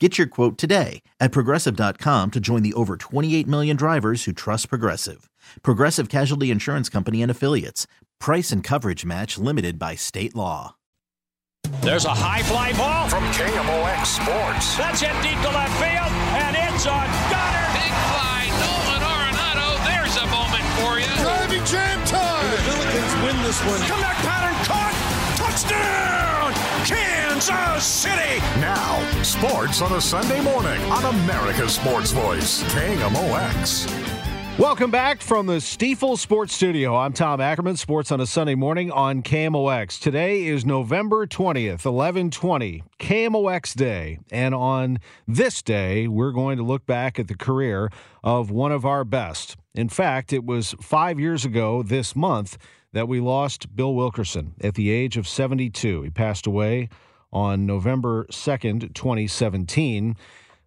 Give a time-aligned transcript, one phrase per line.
[0.00, 4.68] Get your quote today at progressive.com to join the over 28 million drivers who trust
[4.68, 5.30] Progressive.
[5.62, 7.86] Progressive Casualty Insurance Company and Affiliates.
[8.18, 10.74] Price and coverage match limited by state law.
[11.80, 14.76] There's a high fly ball from KMOX Sports.
[14.76, 16.98] That's hit deep to left field, and it's a
[17.30, 17.66] gunner.
[17.78, 19.68] Big fly, Nolan Arenado.
[19.86, 21.08] There's a moment for you.
[21.22, 22.50] Driving jam time.
[22.50, 23.80] The Philippines win this one.
[23.86, 24.83] Comeback pattern caught.
[27.46, 28.38] Kansas City!
[28.58, 34.58] Now, sports on a Sunday morning on America's Sports Voice, KMOX.
[34.58, 36.96] Welcome back from the Stifel Sports Studio.
[36.96, 40.00] I'm Tom Ackerman, sports on a Sunday morning on KMOX.
[40.00, 44.20] Today is November 20th, 1120, KMOX Day.
[44.30, 47.90] And on this day, we're going to look back at the career
[48.22, 49.58] of one of our best.
[49.74, 52.56] In fact, it was five years ago this month
[52.94, 56.02] that we lost Bill Wilkerson at the age of 72.
[56.04, 56.88] He passed away
[57.34, 60.16] on November 2nd, 2017.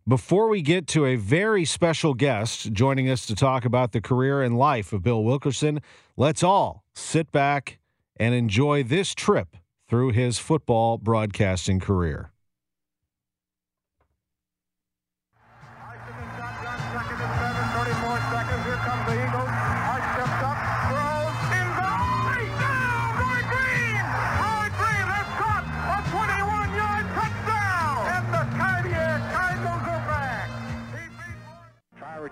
[0.07, 4.41] Before we get to a very special guest joining us to talk about the career
[4.41, 5.81] and life of Bill Wilkerson,
[6.15, 7.79] let's all sit back
[8.17, 9.57] and enjoy this trip
[9.89, 12.31] through his football broadcasting career.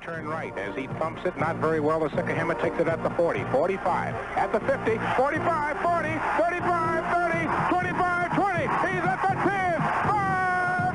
[0.05, 1.35] Turn right as he thumps it.
[1.35, 1.99] Not very well.
[1.99, 7.47] The Sikahema takes it at the 40, 45, at the 50, 45, 40, 35, 30,
[7.73, 8.59] 25, 20.
[8.59, 9.81] He's at the 10.
[10.05, 10.93] Five.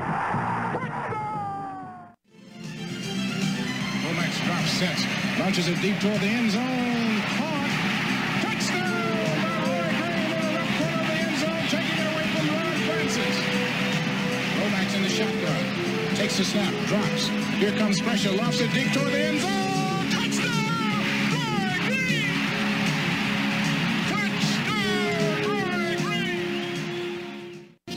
[0.79, 2.15] Touchdown!
[4.05, 5.05] Lomax drops, sets,
[5.37, 7.50] launches it deep toward the end zone.
[16.31, 17.27] Takes the snap, drops.
[17.59, 19.51] Here comes pressure, it deep toward the end zone.
[20.11, 20.63] Touchdown!
[21.83, 22.23] Green!
[24.07, 24.77] Touchdown!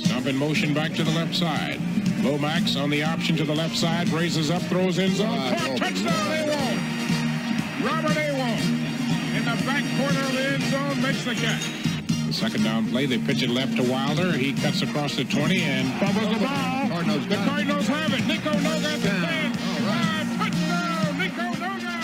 [0.00, 1.78] Stump in motion back to the left side.
[2.24, 5.28] Lomax on the option to the left side, raises up, throws in zone.
[5.30, 6.80] Ah, Caught, touchdown, they won't.
[7.86, 8.64] Robert Awalt.
[9.36, 11.70] In the back corner of the end zone, makes the catch.
[12.26, 14.32] The second down play, they pitch it left to Wilder.
[14.32, 16.73] He cuts across the 20 and fumbles the ball.
[17.04, 18.22] Cardinals the Cardinals have it.
[18.22, 19.52] Niko Noga at the 10.
[20.38, 22.00] Touchdown, Niko Noga.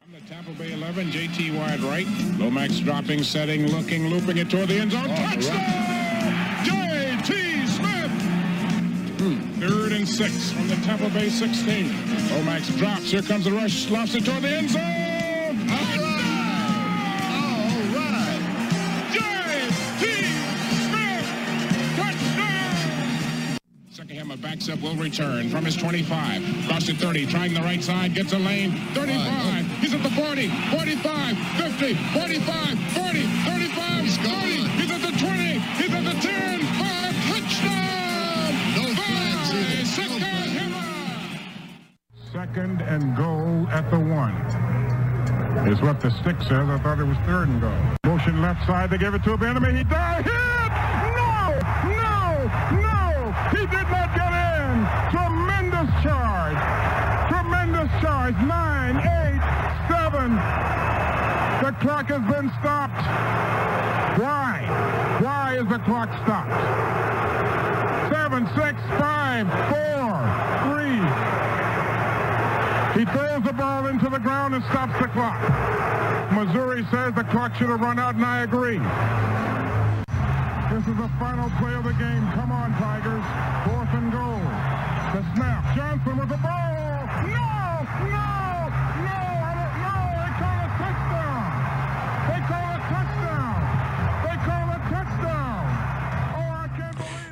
[0.00, 2.06] From the Tampa Bay 11, JT wide right.
[2.38, 5.08] Lomax dropping, setting, looking, looping it toward the end zone.
[5.08, 6.54] Touchdown!
[6.62, 8.10] JT Smith!
[9.18, 9.60] Hmm.
[9.60, 11.90] Third and six from the Tampa Bay 16.
[12.36, 13.10] Lomax drops.
[13.10, 13.90] Here comes the rush.
[13.90, 15.07] Lofts it toward the end zone.
[24.40, 26.64] Backs up, will return from his 25.
[26.64, 28.72] Across to 30, trying the right side, gets a lane.
[28.94, 29.66] 35.
[29.78, 34.36] He's at the 40, 45, 50, 45, 40, 35, He's 40.
[34.78, 35.58] He's at the 20.
[35.58, 36.60] He's at the 10.
[36.60, 37.14] Five.
[37.28, 38.54] Touchdown!
[38.76, 39.50] No flags
[42.32, 44.34] Second and goal at the one
[45.66, 46.68] is what the stick says.
[46.68, 47.72] I thought it was third and goal.
[48.04, 48.90] Motion left side.
[48.90, 49.78] They give it to a enemy.
[49.78, 50.24] He died.
[50.24, 50.34] Hit!
[51.18, 51.58] No!
[51.88, 52.48] No!
[52.80, 52.98] No!
[53.50, 54.28] He did not get
[55.10, 56.58] Tremendous charge.
[57.28, 58.36] Tremendous charge.
[58.44, 59.42] Nine, eight,
[59.88, 60.36] seven.
[61.62, 61.72] The
[62.06, 63.02] clock has been stopped.
[64.20, 65.18] Why?
[65.20, 66.54] Why is the clock stopped?
[68.12, 70.14] Seven, six, five, four,
[70.62, 70.98] three.
[72.94, 75.40] He throws the ball into the ground and stops the clock.
[76.32, 78.78] Missouri says the clock should have run out, and I agree.
[80.70, 82.30] This is the final play of the game.
[82.38, 83.24] Come on, Tigers.
[83.66, 84.38] Fourth and goal.
[85.14, 85.58] The snap.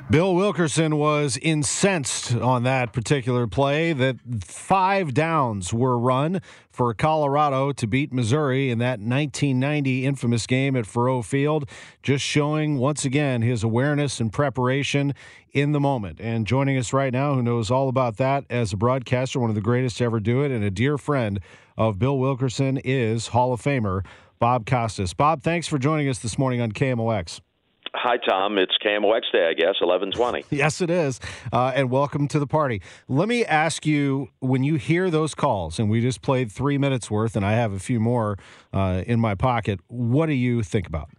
[0.08, 7.72] Bill Wilkerson was incensed on that particular play that five downs were run for Colorado
[7.72, 11.68] to beat Missouri in that 1990 infamous game at Faurot Field,
[12.04, 15.12] just showing once again his awareness and preparation
[15.52, 16.20] in the moment.
[16.20, 19.56] And joining us right now, who knows all about that as a broadcaster, one of
[19.56, 21.40] the greatest to ever do it, and a dear friend
[21.76, 24.06] of Bill Wilkerson is Hall of Famer
[24.38, 25.14] Bob Costas.
[25.14, 27.40] Bob, thanks for joining us this morning on KMOX.
[28.06, 28.56] Hi, Tom.
[28.56, 30.44] It's KMOX Day, I guess, 1120.
[30.56, 31.18] yes, it is.
[31.52, 32.80] Uh, and welcome to the party.
[33.08, 37.10] Let me ask you when you hear those calls, and we just played three minutes
[37.10, 38.38] worth, and I have a few more
[38.72, 41.10] uh, in my pocket, what do you think about?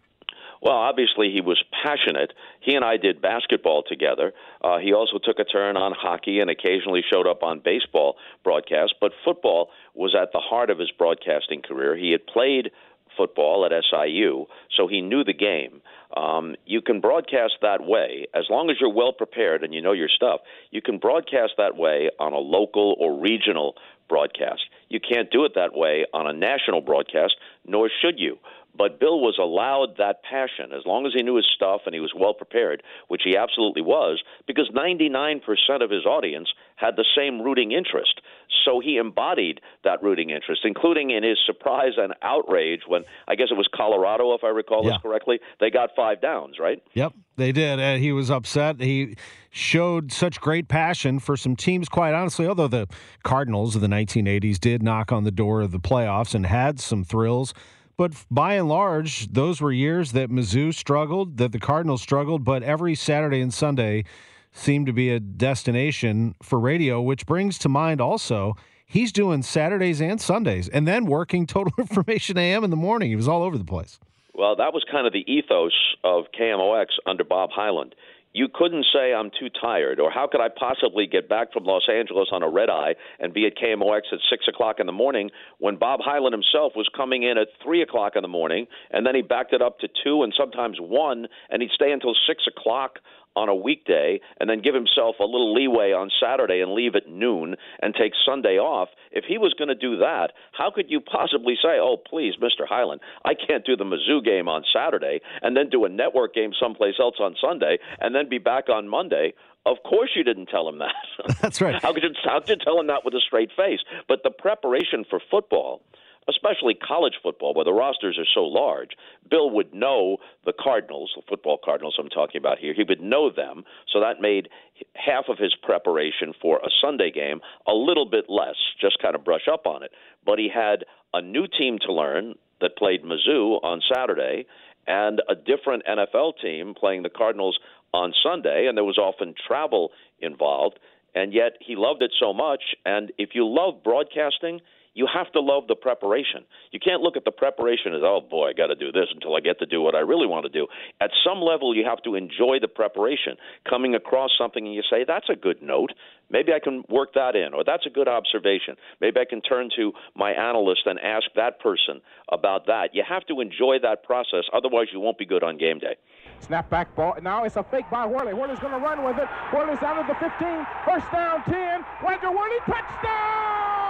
[0.61, 2.31] Well, obviously, he was passionate.
[2.61, 4.31] He and I did basketball together.
[4.63, 8.95] Uh, he also took a turn on hockey and occasionally showed up on baseball broadcasts,
[9.01, 11.97] but football was at the heart of his broadcasting career.
[11.97, 12.71] He had played
[13.17, 14.45] football at SIU,
[14.77, 15.81] so he knew the game.
[16.15, 19.91] Um, you can broadcast that way as long as you're well prepared and you know
[19.91, 20.41] your stuff.
[20.71, 23.75] You can broadcast that way on a local or regional
[24.07, 24.61] broadcast.
[24.89, 28.37] You can't do it that way on a national broadcast, nor should you.
[28.77, 31.99] But Bill was allowed that passion as long as he knew his stuff and he
[31.99, 35.41] was well prepared, which he absolutely was, because 99%
[35.81, 38.21] of his audience had the same rooting interest.
[38.65, 43.47] So he embodied that rooting interest, including in his surprise and outrage when I guess
[43.49, 44.91] it was Colorado, if I recall yeah.
[44.91, 45.39] this correctly.
[45.59, 46.81] They got five downs, right?
[46.93, 47.79] Yep, they did.
[47.79, 48.79] And he was upset.
[48.79, 49.15] He
[49.49, 52.87] showed such great passion for some teams, quite honestly, although the
[53.23, 57.03] Cardinals of the 1980s did knock on the door of the playoffs and had some
[57.03, 57.53] thrills.
[57.97, 62.61] But by and large, those were years that Mizzou struggled, that the Cardinals struggled, but
[62.61, 64.05] every Saturday and Sunday
[64.51, 68.55] seemed to be a destination for radio, which brings to mind also
[68.85, 73.09] he's doing Saturdays and Sundays and then working Total Information AM in the morning.
[73.09, 73.99] He was all over the place.
[74.35, 75.73] Well, that was kind of the ethos
[76.03, 77.95] of KMOX under Bob Hyland
[78.37, 81.89] you couldn't say I'm too tired, or how could I possibly get back from Los
[81.91, 85.31] Angeles on a red eye and be at KMOX at six o'clock in the morning
[85.57, 89.15] when Bob Hyland himself was coming in at three o'clock in the morning, and then
[89.15, 92.99] he backed it up to two and sometimes one, and he'd stay until six o'clock
[93.37, 97.07] on a weekday and then give himself a little leeway on Saturday and leave at
[97.07, 98.89] noon and take Sunday off.
[99.11, 102.67] If he was going to do that, how could you possibly say, "Oh, please, Mr.
[102.67, 106.51] Hyland, I can't do the Mizzou game on Saturday and then do a network game
[106.59, 109.33] someplace else on Sunday and then be back on Monday?"
[109.67, 110.95] Of course, you didn't tell him that.
[111.41, 111.81] That's right.
[111.81, 113.79] how could you how could you tell him that with a straight face?
[114.07, 115.81] But the preparation for football
[116.29, 118.91] especially college football, where the rosters are so large,
[119.29, 122.73] Bill would know the Cardinals, the football Cardinals I'm talking about here.
[122.73, 124.49] He would know them, so that made
[124.95, 129.23] half of his preparation for a Sunday game a little bit less, just kind of
[129.23, 129.91] brush up on it.
[130.25, 134.45] But he had a new team to learn that played Mizzou on Saturday
[134.87, 137.59] and a different NFL team playing the Cardinals
[137.93, 140.79] on Sunday, and there was often travel involved.
[141.15, 142.61] And yet he loved it so much.
[142.85, 144.61] And if you love broadcasting,
[144.97, 146.41] you have to love the preparation.
[146.71, 149.35] You can't look at the preparation as, oh boy, I got to do this until
[149.35, 150.65] I get to do what I really want to do.
[150.99, 153.37] At some level, you have to enjoy the preparation.
[153.69, 155.91] Coming across something and you say, that's a good note.
[156.31, 158.75] Maybe I can work that in, or that's a good observation.
[158.99, 162.01] Maybe I can turn to my analyst and ask that person
[162.31, 162.89] about that.
[162.93, 165.95] You have to enjoy that process, otherwise, you won't be good on game day.
[166.39, 167.15] Snap back ball.
[167.21, 168.33] Now it's a fake by Worley.
[168.33, 169.29] Worley's going to run with it.
[169.53, 170.65] Worley's out of the 15.
[170.85, 171.85] First down, 10.
[172.03, 173.86] Roger Worley, touchdown!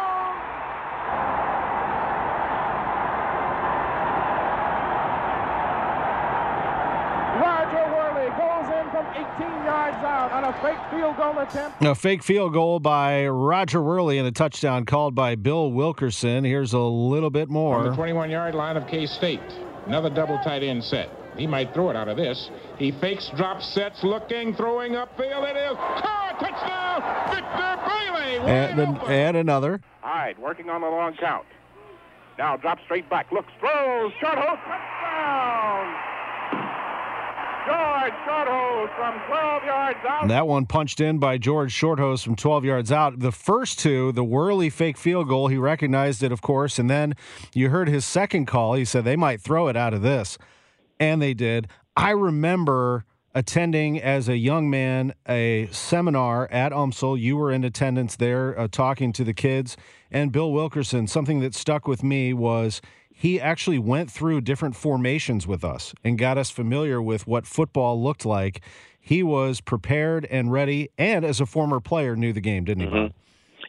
[10.47, 11.83] A fake field goal attempt.
[11.83, 16.45] A fake field goal by Roger Worley and a touchdown called by Bill Wilkerson.
[16.45, 17.79] Here's a little bit more.
[17.79, 19.41] On the 21 yard line of K State.
[19.85, 21.09] Another double tight end set.
[21.37, 22.49] He might throw it out of this.
[22.77, 25.49] He fakes, drop sets, looking, throwing upfield.
[25.49, 26.27] It is caught.
[26.39, 27.01] Touchdown,
[27.33, 28.37] Victor Bailey.
[28.49, 29.81] And, an, and another.
[30.01, 31.45] Hyde working on the long count.
[32.37, 35.95] Now drops straight back, looks, throws, short hole, touchdown!
[37.67, 40.27] George Shorthose from 12 yards out.
[40.29, 43.19] That one punched in by George Shorthose from 12 yards out.
[43.19, 47.15] The first two, the Worley fake field goal, he recognized it, of course, and then
[47.53, 48.75] you heard his second call.
[48.75, 50.37] He said they might throw it out of this,
[50.99, 51.67] and they did.
[51.95, 53.05] I remember
[53.37, 57.19] attending as a young man a seminar at UMSL.
[57.19, 59.77] You were in attendance there uh, talking to the kids.
[60.09, 65.45] And Bill Wilkerson, something that stuck with me was he actually went through different formations
[65.45, 68.61] with us and got us familiar with what football looked like.
[68.99, 72.89] He was prepared and ready, and as a former player, knew the game, didn't he?
[72.89, 73.17] Mm-hmm.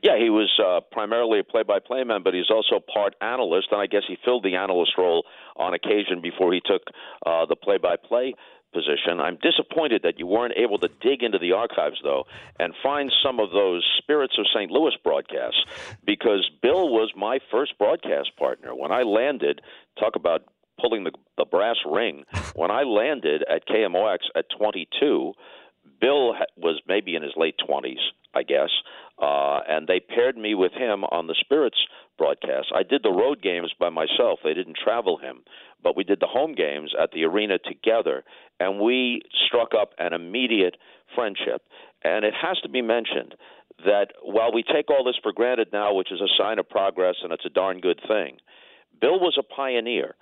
[0.03, 3.87] Yeah, he was uh, primarily a play-by-play man, but he's also part analyst, and I
[3.87, 5.25] guess he filled the analyst role
[5.57, 6.83] on occasion before he took
[7.27, 8.35] uh, the play-by-play
[8.73, 9.19] position.
[9.19, 12.25] I'm disappointed that you weren't able to dig into the archives, though,
[12.59, 14.71] and find some of those Spirits of St.
[14.71, 15.65] Louis broadcasts,
[16.05, 18.75] because Bill was my first broadcast partner.
[18.75, 19.63] When I landed,
[19.99, 20.43] talk about
[20.81, 22.25] pulling the, the brass ring,
[22.55, 25.33] when I landed at KMOX at 22,
[26.01, 27.99] Bill was maybe in his late 20s,
[28.35, 28.71] I guess,
[29.21, 31.79] uh, and they paired me with him on the Spirits
[32.17, 32.69] broadcast.
[32.75, 34.41] I did the road games by myself.
[34.43, 35.41] They didn't travel him,
[35.83, 38.25] but we did the home games at the arena together,
[38.61, 40.77] and we struck up an immediate
[41.15, 41.63] friendship.
[42.05, 43.35] And it has to be mentioned
[43.85, 47.17] that while we take all this for granted now, which is a sign of progress
[47.23, 48.39] and it's a darn good thing,
[49.01, 50.15] Bill was a pioneer.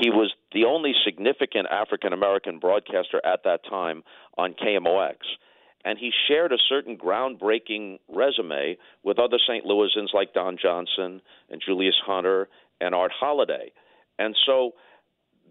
[0.00, 4.02] He was the only significant African American broadcaster at that time
[4.38, 5.16] on KMOX.
[5.84, 9.64] And he shared a certain groundbreaking resume with other St.
[9.64, 11.20] Louisans like Don Johnson
[11.50, 12.48] and Julius Hunter
[12.80, 13.72] and Art Holliday.
[14.18, 14.72] And so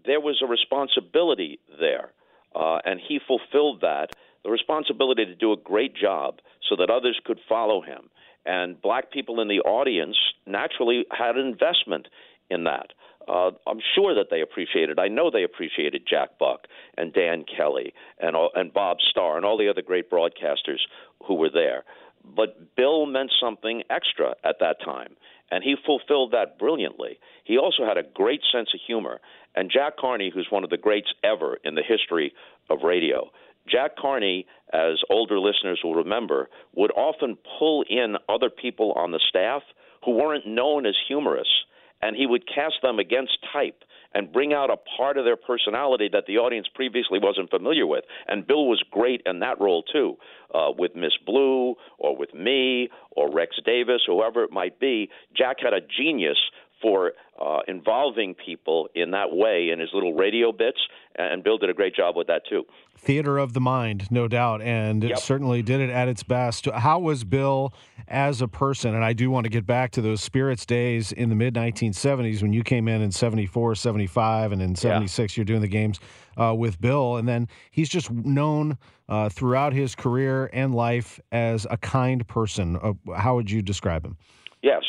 [0.06, 2.12] there was a responsibility there,
[2.54, 4.10] uh, and he fulfilled that
[4.42, 8.10] the responsibility to do a great job so that others could follow him.
[8.44, 12.08] And black people in the audience naturally had an investment
[12.50, 12.88] in that.
[13.28, 14.98] Uh, I'm sure that they appreciated.
[14.98, 19.58] I know they appreciated Jack Buck and Dan Kelly and and Bob Starr and all
[19.58, 20.80] the other great broadcasters
[21.26, 21.84] who were there.
[22.24, 25.16] But Bill meant something extra at that time,
[25.50, 27.18] and he fulfilled that brilliantly.
[27.44, 29.20] He also had a great sense of humor,
[29.54, 32.32] and Jack Carney, who's one of the greats ever in the history
[32.70, 33.30] of radio.
[33.68, 39.20] Jack Carney, as older listeners will remember, would often pull in other people on the
[39.28, 39.62] staff
[40.04, 41.64] who weren't known as humorists,
[42.02, 46.08] and he would cast them against type and bring out a part of their personality
[46.12, 48.04] that the audience previously wasn't familiar with.
[48.28, 50.16] And Bill was great in that role too,
[50.54, 55.08] uh, with Miss Blue or with me or Rex Davis, whoever it might be.
[55.34, 56.38] Jack had a genius
[56.82, 60.78] for uh, involving people in that way in his little radio bits,
[61.16, 62.64] and Bill did a great job with that too.
[62.98, 65.12] Theater of the mind, no doubt, and Yep.
[65.12, 66.66] it certainly did it at its best.
[66.66, 67.72] How was Bill
[68.08, 68.94] as a person?
[68.94, 72.42] And I do want to get back to those spirits days in the mid 1970s
[72.42, 75.98] when you came in in 74, 75, and in 76 you're doing the games
[76.40, 77.16] uh, with Bill.
[77.16, 82.78] And then he's just known uh, throughout his career and life as a kind person.
[82.82, 84.16] Uh, how would you describe him?
[84.62, 84.82] Yes,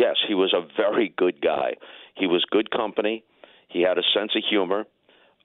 [0.00, 1.74] yes, he was a very good guy.
[2.16, 3.22] He was good company.
[3.68, 4.84] He had a sense of humor.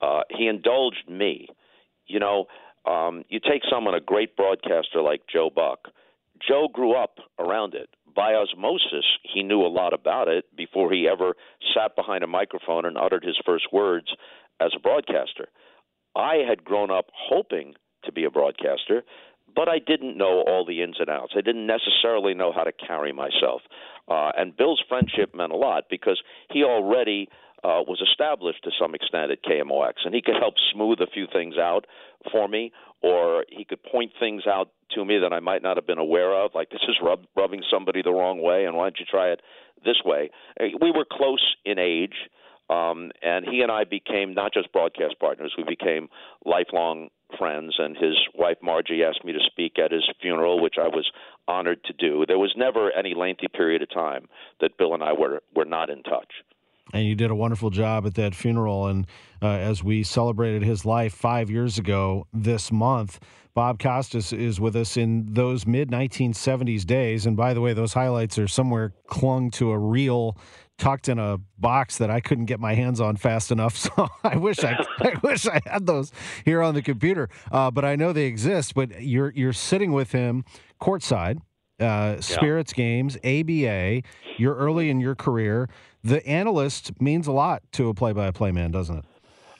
[0.00, 1.48] Uh, he indulged me.
[2.06, 2.46] You know,
[2.86, 5.88] um, you take someone, a great broadcaster like Joe Buck.
[6.46, 7.90] Joe grew up around it.
[8.14, 11.34] By osmosis, he knew a lot about it before he ever
[11.74, 14.08] sat behind a microphone and uttered his first words
[14.58, 15.48] as a broadcaster.
[16.14, 19.02] I had grown up hoping to be a broadcaster,
[19.56, 21.32] but I didn't know all the ins and outs.
[21.36, 23.62] I didn't necessarily know how to carry myself.
[24.06, 26.20] Uh, and Bill's friendship meant a lot because
[26.52, 27.28] he already
[27.64, 31.26] uh, was established to some extent at KMOX, and he could help smooth a few
[31.32, 31.86] things out
[32.30, 32.70] for me,
[33.02, 36.34] or he could point things out to me that I might not have been aware
[36.34, 39.30] of, like this is rub- rubbing somebody the wrong way, and why don't you try
[39.30, 39.40] it
[39.84, 40.30] this way?
[40.60, 42.14] Uh, We were close in age.
[42.68, 46.08] Um, and he and I became not just broadcast partners, we became
[46.44, 47.74] lifelong friends.
[47.78, 51.10] And his wife, Margie, asked me to speak at his funeral, which I was
[51.48, 52.24] honored to do.
[52.26, 54.28] There was never any lengthy period of time
[54.60, 56.32] that Bill and I were, were not in touch.
[56.92, 58.86] And you did a wonderful job at that funeral.
[58.86, 59.06] And
[59.42, 63.18] uh, as we celebrated his life five years ago this month,
[63.54, 67.26] Bob Costas is with us in those mid 1970s days.
[67.26, 70.36] And by the way, those highlights are somewhere clung to a reel
[70.78, 73.76] tucked in a box that I couldn't get my hands on fast enough.
[73.86, 76.10] So I wish I, I wish I had those
[76.44, 77.28] here on the computer.
[77.52, 78.74] Uh, but I know they exist.
[78.74, 80.44] But you're you're sitting with him
[80.80, 81.38] courtside,
[81.78, 84.02] uh, Spirits games, ABA.
[84.38, 85.68] You're early in your career.
[86.02, 89.04] The analyst means a lot to a play-by-play man, doesn't it?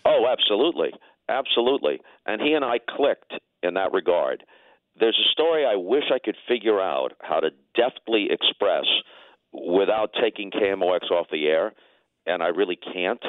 [0.04, 0.90] Oh, absolutely.
[1.28, 2.00] Absolutely.
[2.26, 3.32] And he and I clicked
[3.62, 4.44] in that regard.
[4.98, 8.86] There's a story I wish I could figure out how to deftly express
[9.64, 11.72] without taking KMOX off the air,
[12.26, 13.22] and I really can't.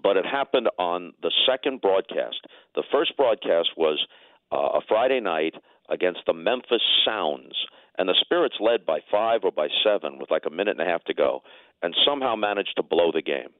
[0.00, 2.46] But it happened on the second broadcast.
[2.74, 4.04] The first broadcast was
[4.50, 5.54] uh, a Friday night
[5.88, 7.54] against the Memphis Sounds,
[7.98, 10.90] and the Spirits led by five or by seven with like a minute and a
[10.90, 11.42] half to go,
[11.82, 13.50] and somehow managed to blow the game.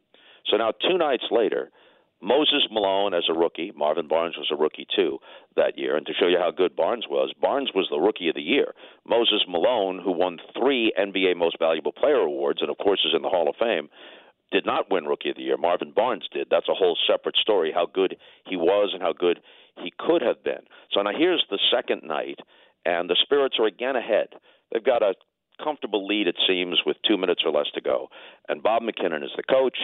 [0.51, 1.71] So now, two nights later,
[2.23, 5.19] Moses Malone as a rookie, Marvin Barnes was a rookie too
[5.57, 8.37] that year, and to show you how good Barnes was, Barnes was the rookie of
[8.37, 8.75] the year.
[9.05, 13.23] Moses Malone, who won three NBA Most Valuable Player awards, and of course is in
[13.23, 13.89] the Hall of Fame,
[14.53, 15.57] did not win Rookie of the Year.
[15.57, 16.47] Marvin Barnes did.
[16.49, 19.41] That's a whole separate story, how good he was and how good
[19.83, 20.63] he could have been.
[20.93, 22.39] So now here's the second night,
[22.85, 24.29] and the Spirits are again ahead.
[24.71, 25.15] They've got a
[25.63, 28.09] comfortable lead, it seems, with two minutes or less to go.
[28.49, 29.79] And Bob MacKinnon is the coach,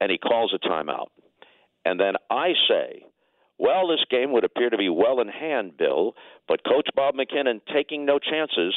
[0.00, 1.08] and he calls a timeout.
[1.84, 3.04] And then I say,
[3.58, 6.14] Well, this game would appear to be well in hand, Bill,
[6.48, 8.74] but Coach Bob MacKinnon taking no chances.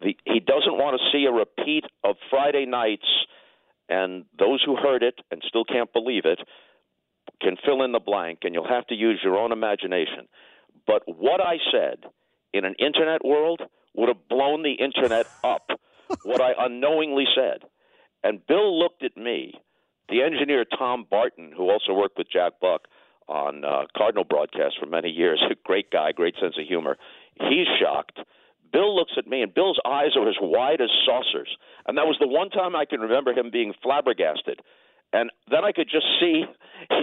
[0.00, 3.08] The, he doesn't want to see a repeat of Friday nights,
[3.88, 6.40] and those who heard it and still can't believe it
[7.40, 10.28] can fill in the blank, and you'll have to use your own imagination.
[10.86, 12.04] But what I said
[12.52, 13.62] in an internet world
[13.94, 15.70] would have blown the internet up.
[16.22, 17.68] what I unknowingly said.
[18.22, 19.54] And Bill looked at me,
[20.08, 22.88] the engineer Tom Barton, who also worked with Jack Buck
[23.28, 26.96] on uh, Cardinal broadcasts for many years, a great guy, great sense of humor.
[27.34, 28.18] He's shocked.
[28.72, 31.56] Bill looks at me, and Bill's eyes are as wide as saucers.
[31.86, 34.60] And that was the one time I can remember him being flabbergasted.
[35.12, 36.44] And then I could just see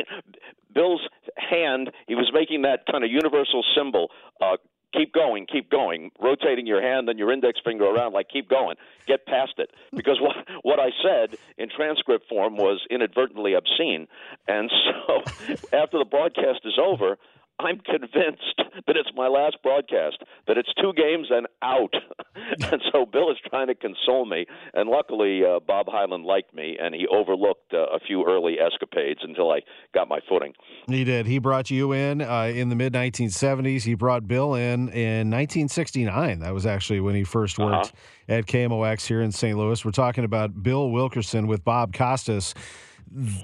[0.74, 1.02] Bill's
[1.38, 1.92] hand.
[2.08, 4.58] He was making that kind of universal symbol, uh,
[4.96, 8.76] keep going, keep going, rotating your hand and your index finger around like keep going,
[9.08, 9.72] get past it.
[9.96, 14.08] Because what what I said in transcript form was inadvertently obscene,
[14.48, 15.22] and so
[15.74, 17.18] after the broadcast is over,
[17.60, 21.94] I'm convinced that it's my last broadcast, that it's two games and out.
[22.72, 24.46] and so Bill is trying to console me.
[24.74, 29.22] And luckily, uh, Bob Hyland liked me, and he overlooked uh, a few early escapades
[29.24, 29.62] until I
[29.94, 30.54] got my footing.
[30.88, 31.26] He did.
[31.26, 33.84] He brought you in uh, in the mid 1970s.
[33.84, 36.40] He brought Bill in in 1969.
[36.40, 38.36] That was actually when he first worked uh-huh.
[38.36, 39.58] at KMOX here in St.
[39.58, 39.84] Louis.
[39.84, 42.54] We're talking about Bill Wilkerson with Bob Costas.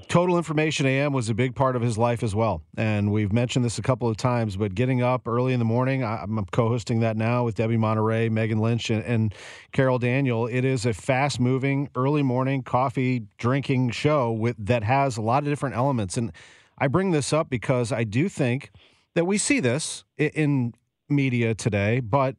[0.07, 2.61] Total Information AM was a big part of his life as well.
[2.75, 6.03] And we've mentioned this a couple of times, but getting up early in the morning,
[6.03, 9.33] I'm co hosting that now with Debbie Monterrey, Megan Lynch, and, and
[9.71, 10.47] Carol Daniel.
[10.47, 15.43] It is a fast moving, early morning coffee drinking show with, that has a lot
[15.43, 16.17] of different elements.
[16.17, 16.31] And
[16.77, 18.71] I bring this up because I do think
[19.15, 20.73] that we see this in
[21.07, 22.35] media today, but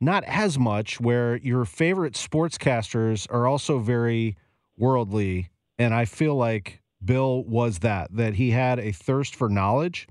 [0.00, 4.36] not as much where your favorite sportscasters are also very
[4.76, 5.48] worldly
[5.78, 10.06] and I feel like Bill was that, that he had a thirst for knowledge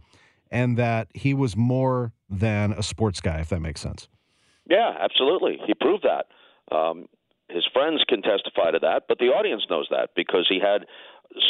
[0.52, 4.08] and that he was more than a sports guy, if that makes sense.
[4.70, 5.60] Yeah, absolutely.
[5.66, 6.26] He proved that.
[6.76, 7.08] Um,
[7.50, 10.86] his friends can testify to that, but the audience knows that because he had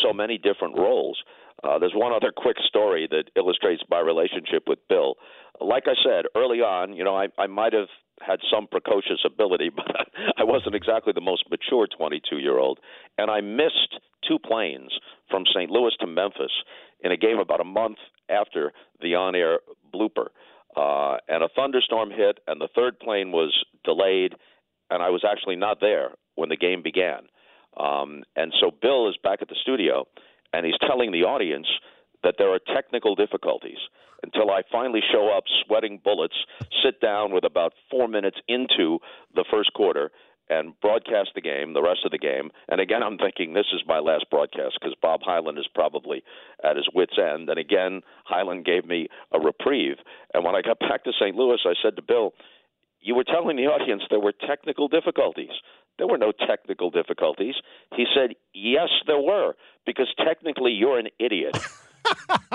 [0.04, 1.22] so many different roles.
[1.64, 5.16] Uh, there's one other quick story that illustrates my relationship with Bill.
[5.62, 7.88] Like I said early on, you know, I, I might have
[8.22, 12.80] had some precocious ability, but I wasn't exactly the most mature 22 year old.
[13.18, 14.92] And I missed two planes
[15.30, 15.70] from St.
[15.70, 16.52] Louis to Memphis
[17.02, 17.98] in a game about a month
[18.30, 19.60] after the on air
[19.94, 20.28] blooper.
[20.76, 23.54] Uh, and a thunderstorm hit, and the third plane was
[23.86, 24.34] delayed,
[24.90, 27.28] and I was actually not there when the game began.
[27.78, 30.06] Um, and so Bill is back at the studio,
[30.52, 31.68] and he's telling the audience
[32.26, 33.78] that there are technical difficulties
[34.24, 36.36] until I finally show up sweating bullets,
[36.84, 39.00] sit down with about four minutes into
[39.36, 40.12] the first quarter,
[40.50, 42.52] and broadcast the game, the rest of the game.
[42.70, 46.24] And again, I'm thinking this is my last broadcast because Bob Hyland is probably
[46.64, 47.50] at his wits' end.
[47.50, 49.98] And again, Hyland gave me a reprieve.
[50.34, 51.36] And when I got back to St.
[51.36, 52.34] Louis, I said to Bill,
[53.02, 55.54] You were telling the audience there were technical difficulties.
[55.98, 57.56] There were no technical difficulties.
[57.96, 59.54] He said, Yes, there were,
[59.86, 61.58] because technically you're an idiot.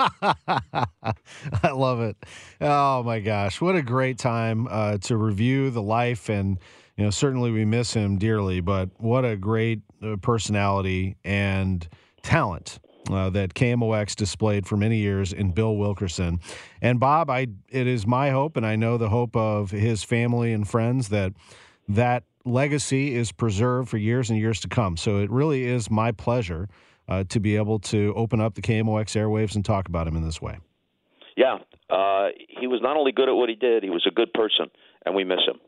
[1.63, 2.17] I love it.
[2.59, 6.57] Oh my gosh, what a great time uh, to review the life and
[6.97, 11.87] you know certainly we miss him dearly, but what a great uh, personality and
[12.23, 12.79] talent.
[13.09, 16.39] Uh, that KMOX displayed for many years in Bill Wilkerson.
[16.83, 20.53] And Bob, I it is my hope, and I know the hope of his family
[20.53, 21.33] and friends that
[21.89, 24.97] that legacy is preserved for years and years to come.
[24.97, 26.69] So it really is my pleasure
[27.07, 30.23] uh, to be able to open up the KMOX airwaves and talk about him in
[30.23, 30.59] this way.
[31.35, 31.57] Yeah,
[31.89, 34.69] uh, he was not only good at what he did, he was a good person,
[35.05, 35.59] and we miss him.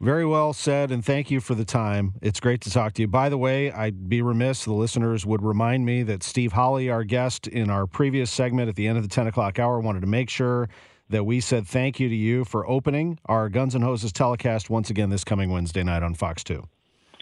[0.00, 2.14] Very well said, and thank you for the time.
[2.22, 3.08] It's great to talk to you.
[3.08, 7.02] By the way, I'd be remiss, the listeners would remind me that Steve Holly, our
[7.02, 10.06] guest in our previous segment at the end of the 10 o'clock hour, wanted to
[10.06, 10.68] make sure
[11.08, 14.88] that we said thank you to you for opening our Guns and Hoses telecast once
[14.88, 16.62] again this coming Wednesday night on Fox 2.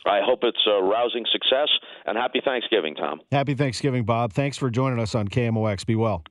[0.07, 1.69] I hope it's a rousing success,
[2.07, 3.21] and happy Thanksgiving, Tom.
[3.33, 4.33] Happy Thanksgiving, Bob.
[4.33, 5.85] Thanks for joining us on KMOX.
[5.85, 6.23] Be well.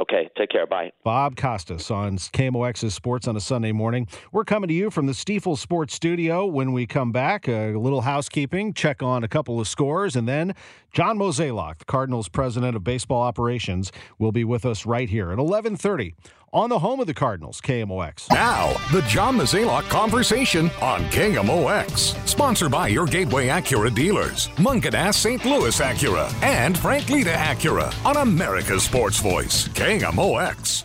[0.00, 0.64] Okay, take care.
[0.64, 0.92] Bye.
[1.02, 4.06] Bob Costas on KMOX's Sports on a Sunday morning.
[4.30, 6.46] We're coming to you from the Stifel Sports Studio.
[6.46, 10.54] When we come back, a little housekeeping, check on a couple of scores, and then
[10.92, 15.38] John Mozeliak, the Cardinals president of baseball operations, will be with us right here at
[15.38, 16.14] 1130
[16.52, 18.30] on the home of the Cardinals, KMOX.
[18.30, 22.26] Now, the John Mozeliak conversation on KMOX.
[22.28, 25.44] Sponsored by your Gateway Acura dealers, Mungenast St.
[25.44, 30.84] Louis Acura, and Frank Leta Acura on America's Sports Voice, KMOX.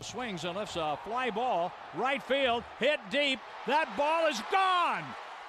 [0.00, 3.40] Swings and lifts a fly ball, right field, hit deep.
[3.66, 5.04] That ball is gone!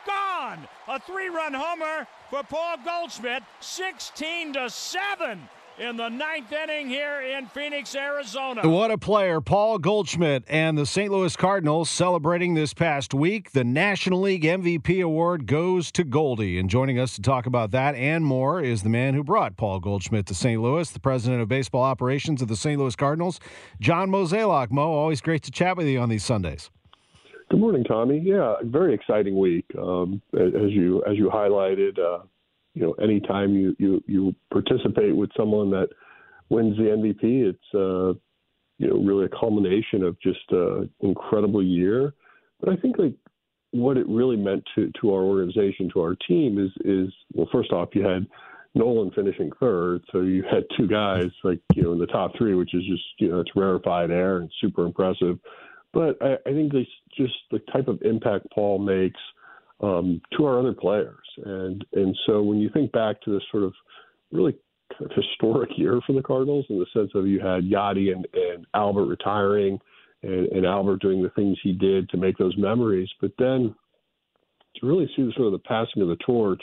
[0.05, 0.67] Gone!
[0.87, 5.47] A three run homer for Paul Goldschmidt, 16 to 7.
[5.79, 8.67] In the ninth inning here in Phoenix, Arizona.
[8.67, 11.11] What a player, Paul Goldschmidt and the St.
[11.11, 13.51] Louis Cardinals celebrating this past week.
[13.51, 16.57] The National League MVP award goes to Goldie.
[16.57, 19.79] And joining us to talk about that and more is the man who brought Paul
[19.79, 20.61] Goldschmidt to St.
[20.61, 22.79] Louis, the president of baseball operations of the St.
[22.79, 23.39] Louis Cardinals,
[23.79, 24.71] John Mozeliak.
[24.71, 26.71] Mo, always great to chat with you on these Sundays.
[27.49, 28.19] Good morning, Tommy.
[28.19, 29.65] Yeah, very exciting week.
[29.77, 32.23] Um, as you as you highlighted, uh,
[32.77, 35.89] you know, anytime you you you participate with someone that
[36.49, 38.13] wins the MVP, it's uh,
[38.77, 42.13] you know really a culmination of just an incredible year.
[42.59, 43.15] But I think like
[43.71, 47.71] what it really meant to to our organization, to our team, is is well, first
[47.71, 48.27] off, you had
[48.75, 52.53] Nolan finishing third, so you had two guys like you know in the top three,
[52.53, 55.39] which is just you know it's rarefied air and super impressive.
[55.93, 56.87] But I, I think they
[57.17, 59.19] just the type of impact Paul makes
[59.81, 61.25] um, to our other players.
[61.45, 63.73] And and so when you think back to this sort of
[64.31, 64.55] really
[64.97, 68.27] kind of historic year for the Cardinals in the sense of you had Yadi and,
[68.33, 69.79] and Albert retiring
[70.23, 73.75] and, and Albert doing the things he did to make those memories, but then
[74.77, 76.61] to really see the sort of the passing of the torch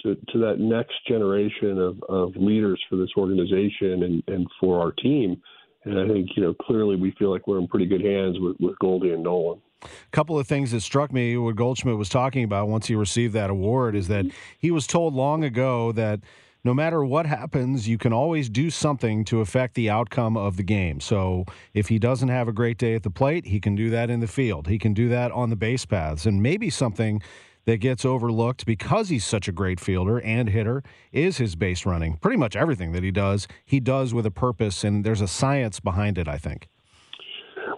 [0.00, 4.92] to, to that next generation of, of leaders for this organization and, and for our
[4.92, 5.40] team.
[5.84, 8.56] And I think, you know, clearly we feel like we're in pretty good hands with,
[8.60, 9.60] with Goldie and Nolan.
[9.82, 13.34] A couple of things that struck me what Goldschmidt was talking about once he received
[13.34, 14.24] that award is that
[14.58, 16.20] he was told long ago that
[16.64, 20.62] no matter what happens, you can always do something to affect the outcome of the
[20.62, 20.98] game.
[20.98, 21.44] So
[21.74, 24.20] if he doesn't have a great day at the plate, he can do that in
[24.20, 24.68] the field.
[24.68, 26.24] He can do that on the base paths.
[26.24, 27.20] And maybe something
[27.66, 32.16] that gets overlooked because he's such a great fielder and hitter is his base running.
[32.16, 35.80] Pretty much everything that he does, he does with a purpose, and there's a science
[35.80, 36.68] behind it, I think.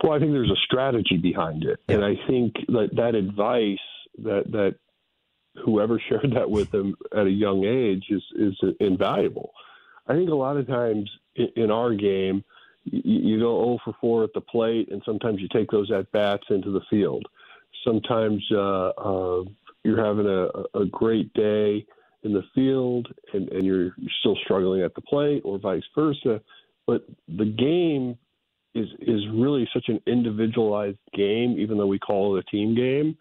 [0.03, 3.79] Well, I think there's a strategy behind it, and I think that that advice
[4.19, 4.77] that that
[5.65, 9.53] whoever shared that with him at a young age is is invaluable.
[10.07, 11.11] I think a lot of times
[11.57, 12.45] in our game,
[12.85, 16.45] you go 0 for 4 at the plate, and sometimes you take those at bats
[16.51, 17.27] into the field.
[17.85, 19.43] Sometimes uh, uh,
[19.87, 21.87] you're having a, a great day
[22.23, 26.41] in the field, and, and you're, still struggling at the plate, or vice versa.
[26.87, 28.19] But the game
[28.75, 33.17] is is really such an individualized game, even though we call it a team game.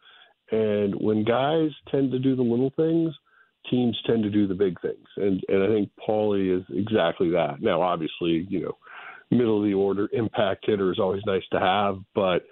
[0.51, 3.13] And when guys tend to do the little things,
[3.69, 5.08] teams tend to do the big things.
[5.17, 7.62] And and I think Paulie is exactly that.
[7.62, 8.78] Now, obviously, you know,
[9.32, 12.43] middle of the order impact hitter is always nice to have, but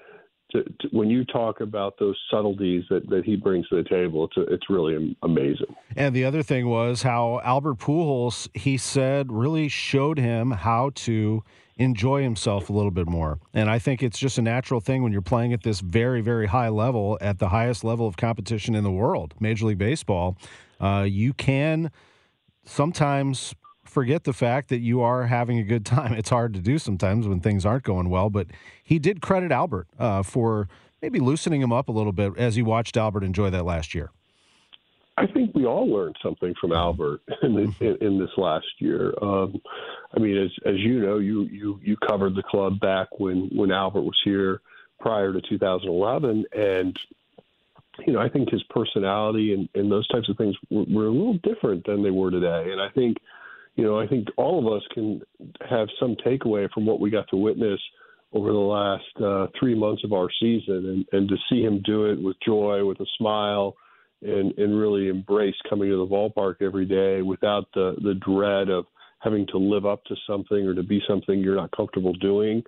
[0.53, 4.25] to, to, when you talk about those subtleties that, that he brings to the table,
[4.25, 5.75] it's a, it's really amazing.
[5.95, 11.43] And the other thing was how Albert Pujols, he said, really showed him how to
[11.77, 13.39] enjoy himself a little bit more.
[13.53, 16.47] And I think it's just a natural thing when you're playing at this very, very
[16.47, 20.37] high level, at the highest level of competition in the world, Major League Baseball.
[20.79, 21.91] Uh, you can
[22.63, 23.55] sometimes
[23.93, 26.13] forget the fact that you are having a good time.
[26.13, 28.47] It's hard to do sometimes when things aren't going well, but
[28.83, 30.67] he did credit Albert uh, for
[31.01, 34.11] maybe loosening him up a little bit as he watched Albert enjoy that last year.
[35.15, 39.13] I think we all learned something from Albert in, the, in, in this last year.
[39.21, 39.61] Um,
[40.15, 43.71] I mean, as as you know, you you you covered the club back when when
[43.71, 44.61] Albert was here
[44.99, 46.97] prior to 2011, and
[48.05, 51.11] you know, I think his personality and, and those types of things were, were a
[51.11, 52.71] little different than they were today.
[52.71, 53.17] And I think,
[53.75, 55.21] you know, I think all of us can
[55.69, 57.79] have some takeaway from what we got to witness
[58.31, 62.05] over the last uh, three months of our season, and, and to see him do
[62.05, 63.75] it with joy, with a smile
[64.23, 68.85] and and really embrace coming to the ballpark every day without the the dread of
[69.19, 72.63] having to live up to something or to be something you're not comfortable doing.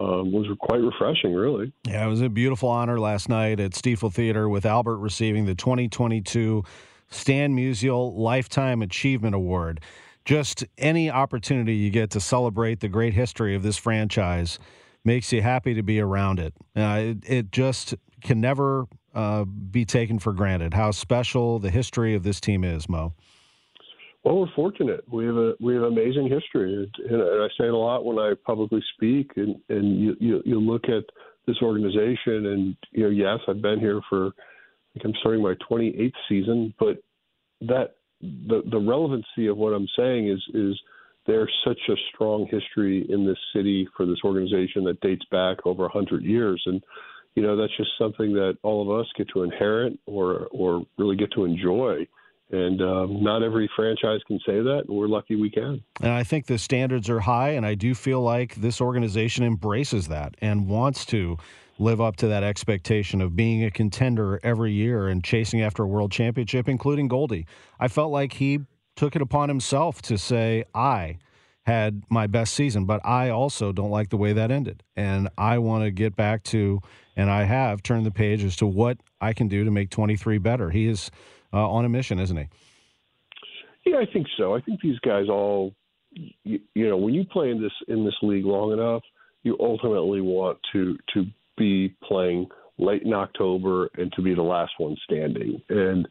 [0.00, 1.72] Um, was quite refreshing, really.
[1.84, 5.56] Yeah, it was a beautiful honor last night at Stifel Theater with Albert receiving the
[5.56, 6.62] 2022
[7.10, 9.80] Stan Musial Lifetime Achievement Award.
[10.28, 14.58] Just any opportunity you get to celebrate the great history of this franchise
[15.02, 16.52] makes you happy to be around it.
[16.76, 20.74] Uh, it, it just can never uh, be taken for granted.
[20.74, 23.14] How special the history of this team is, Mo.
[24.22, 25.02] Well, we're fortunate.
[25.10, 26.74] We have a we have amazing history,
[27.08, 29.30] and I say it a lot when I publicly speak.
[29.36, 31.04] And and you you, you look at
[31.46, 34.30] this organization, and you know, yes, I've been here for I
[34.92, 36.98] think I'm starting my 28th season, but
[37.62, 40.78] that the the relevancy of what I'm saying is is
[41.26, 45.82] there's such a strong history in this city for this organization that dates back over
[45.82, 46.82] 100 years, and
[47.34, 51.16] you know that's just something that all of us get to inherit or or really
[51.16, 52.06] get to enjoy.
[52.50, 55.82] And um, not every franchise can say that, and we're lucky we can.
[56.00, 60.08] And I think the standards are high, and I do feel like this organization embraces
[60.08, 61.36] that and wants to
[61.78, 65.86] live up to that expectation of being a contender every year and chasing after a
[65.86, 67.46] world championship, including Goldie.
[67.78, 68.60] I felt like he
[68.96, 71.18] took it upon himself to say, I
[71.64, 74.82] had my best season, but I also don't like the way that ended.
[74.96, 76.80] And I want to get back to,
[77.14, 80.38] and I have turned the page as to what I can do to make 23
[80.38, 80.70] better.
[80.70, 81.10] He is
[81.52, 82.48] uh, on a mission, isn't he?
[83.86, 84.54] Yeah, I think so.
[84.54, 85.74] I think these guys all,
[86.12, 89.02] you, you know, when you play in this in this league long enough,
[89.42, 91.26] you ultimately want to to
[91.58, 92.46] be playing
[92.78, 95.60] late in October and to be the last one standing.
[95.68, 96.08] And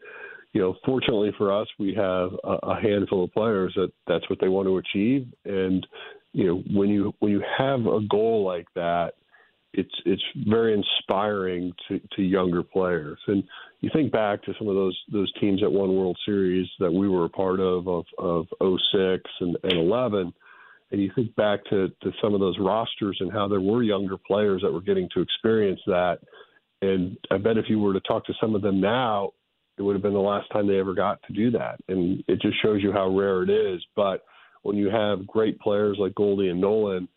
[0.54, 4.40] you know, fortunately for us, we have a, a handful of players that that's what
[4.40, 5.28] they want to achieve.
[5.46, 5.86] And
[6.34, 9.14] you know, when you when you have a goal like that,
[9.74, 13.20] it's it's very inspiring to, to younger players.
[13.28, 13.44] And
[13.82, 17.08] you think back to some of those those teams that won World Series that we
[17.08, 20.34] were a part of of of 06 and, and 11
[20.92, 24.18] and you think back to, to some of those rosters and how there were younger
[24.18, 26.20] players that were getting to experience that.
[26.82, 29.32] And I bet if you were to talk to some of them now,
[29.78, 31.80] it would have been the last time they ever got to do that.
[31.88, 33.84] And it just shows you how rare it is.
[33.96, 34.24] But
[34.64, 37.08] when you have great players like Goldie and Nolan,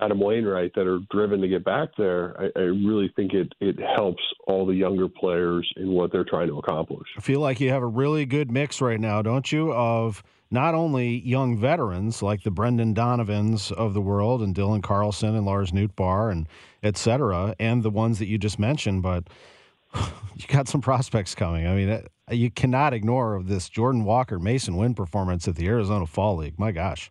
[0.00, 3.80] Adam Wainwright that are driven to get back there, I, I, really think it it
[3.96, 7.08] helps all the younger players in what they're trying to accomplish.
[7.16, 9.72] I feel like you have a really good mix right now, don't you?
[9.72, 15.34] Of not only young veterans like the Brendan Donovans of the world and Dylan Carlson
[15.34, 16.46] and Lars Nootbaar and
[16.82, 19.24] et cetera, and the ones that you just mentioned, but
[19.94, 21.66] you got some prospects coming.
[21.66, 26.36] I mean, you cannot ignore this Jordan Walker Masyn Winn performance at the Arizona Fall
[26.36, 26.58] League.
[26.58, 27.10] My gosh.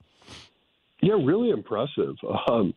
[1.01, 2.15] Yeah, really impressive.
[2.49, 2.73] Um,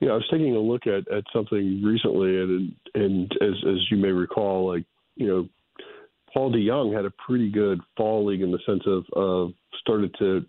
[0.00, 3.90] you know, I was taking a look at, at something recently, and and as as
[3.90, 4.84] you may recall, like
[5.16, 5.48] you know,
[6.32, 10.44] Paul DeJong had a pretty good fall league in the sense of of started to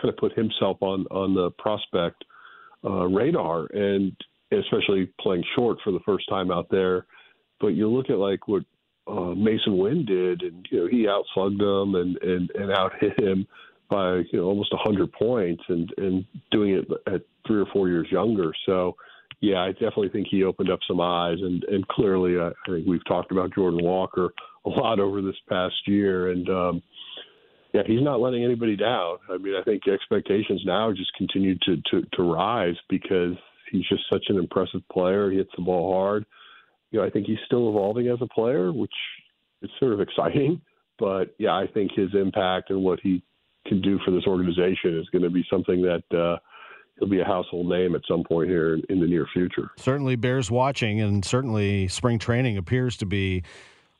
[0.00, 2.24] kind of put himself on on the prospect
[2.84, 4.12] uh, radar, and
[4.52, 7.06] especially playing short for the first time out there.
[7.60, 8.62] But you look at like what
[9.08, 13.18] uh, Masyn Winn did, and you know he outslugged him and and and out hit
[13.18, 13.46] him
[13.88, 17.88] by you know almost a hundred points, and and doing it at three or four
[17.88, 18.52] years younger.
[18.66, 18.96] So.
[19.42, 22.86] Yeah, I definitely think he opened up some eyes, and and clearly, uh, I think
[22.86, 24.32] we've talked about Jordan Walker
[24.66, 26.82] a lot over this past year, and um,
[27.72, 29.18] yeah, he's not letting anybody down.
[29.30, 33.34] I mean, I think expectations now just continue to, to, to rise because
[33.70, 35.30] he's just such an impressive player.
[35.30, 36.24] He hits the ball hard.
[36.90, 38.94] You know, I think he's still evolving as a player, which
[39.62, 40.60] is sort of exciting.
[40.98, 43.22] But yeah, I think his impact and what he
[43.66, 46.38] can do for this organization is going to be something that uh,
[46.98, 49.70] he'll be a household name at some point here in, in the near future.
[49.76, 53.42] Certainly bears watching, and certainly spring training appears to be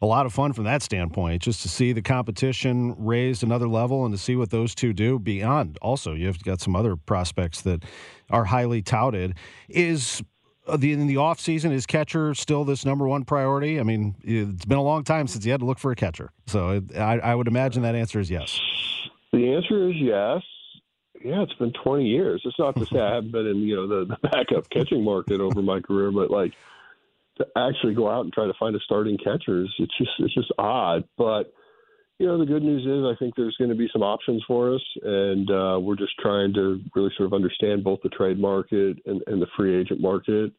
[0.03, 4.05] a lot of fun from that standpoint, just to see the competition raised another level
[4.05, 5.79] and to see what those two do beyond.
[5.81, 7.83] Also, you've got some other prospects that
[8.31, 9.35] are highly touted.
[9.69, 10.23] Is
[10.67, 13.81] uh, the in the off season is catcher still this number one priority?
[13.81, 16.31] I mean, it's been a long time since you had to look for a catcher,
[16.47, 18.61] so I, I would imagine that answer is yes.
[19.33, 20.43] The answer is yes.
[21.25, 22.43] Yeah, it's been 20 years.
[22.45, 25.41] It's not to say I haven't been in you know the, the backup catching market
[25.41, 26.53] over my career, but like
[27.39, 30.53] to actually go out and try to find a starting catcher it's just it's just
[30.59, 31.05] odd.
[31.19, 31.53] But
[32.19, 34.75] you know, the good news is I think there's going to be some options for
[34.75, 38.97] us, and uh, we're just trying to really sort of understand both the trade market
[39.05, 40.51] and, and the free agent market.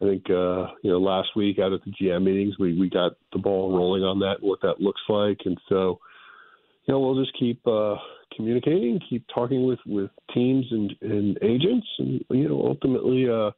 [0.00, 3.12] I think uh, you know last week out at the GM meetings we we got
[3.32, 5.98] the ball rolling on that what that looks like, and so
[6.86, 7.96] you know we'll just keep uh,
[8.34, 13.28] communicating, keep talking with with teams and, and agents, and you know ultimately.
[13.28, 13.50] Uh,